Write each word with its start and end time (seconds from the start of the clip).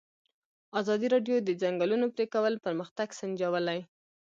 ازادي 0.79 1.07
راډیو 1.13 1.35
د 1.41 1.43
د 1.47 1.49
ځنګلونو 1.61 2.05
پرېکول 2.15 2.53
پرمختګ 2.65 3.07
سنجولی. 3.19 3.79